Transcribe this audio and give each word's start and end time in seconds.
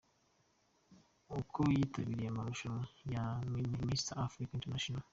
Uko 1.39 1.59
yitabiriye 1.73 2.29
amarushanwa 2.31 2.83
ya 3.15 3.25
Mister 3.87 4.17
Africa 4.25 4.53
International. 4.59 5.03